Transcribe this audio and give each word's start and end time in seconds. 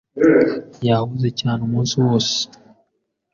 Yahuze 0.87 1.29
cyane 1.39 1.59
umunsi 1.67 1.93
wose. 2.03 2.37